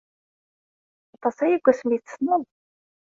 [1.15, 2.43] Aṭas aya seg wasmi ay t-tessneḍ?